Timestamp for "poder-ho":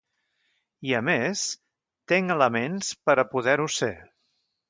3.35-3.71